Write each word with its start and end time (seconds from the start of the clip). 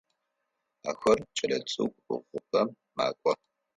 Ахэр 0.89 1.19
кӏэлэцӏыкӏу 1.35 1.99
ӏыгъыпӏэм 2.13 2.67
макӏох. 2.95 3.39